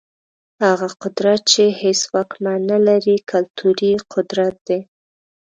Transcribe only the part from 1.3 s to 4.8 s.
چي هيڅ واکمن نلري، کلتوري قدرت دی.